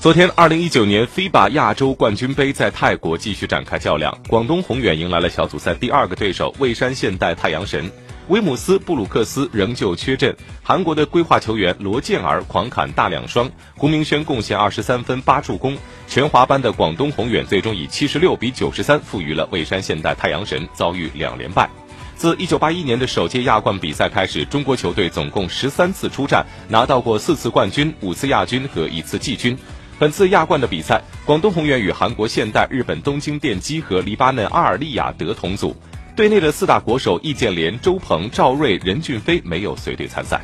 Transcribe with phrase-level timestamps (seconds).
[0.00, 7.92] 昨天，二零一九年 FIBA 亚洲冠军杯在泰国继续展开较量，广东宏远迎来了小组赛第二个对手蔚山现代太阳神。
[8.28, 15.76] 威姆斯布鲁克斯仍旧缺阵，韩国的规划球员罗健儿狂砍大两双，胡明轩贡献二十三分八助攻。
[16.08, 21.68] 全华班的广东宏远最终以七十六比九十三负于了蔚山现代太阳神，遭遇两连败。
[22.16, 29.58] 自一九八一年的首届亚冠比赛开始，中国球队总共十三次出战，拿到过四次冠军、五次亚军和一次季军。
[30.00, 35.76] 本次亚冠的比赛，广东宏远与韩国现代、日本东京电机和黎巴嫩阿尔利亚德同组。
[36.16, 40.40] 队内的四大国手易建联、周鹏、赵睿、任骏飞没有随队参赛。